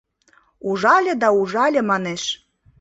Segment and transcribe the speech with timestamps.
[0.69, 2.23] Ужале да ужале, манеш.